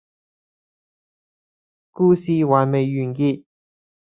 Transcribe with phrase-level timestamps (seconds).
[1.91, 3.43] 故事還未完結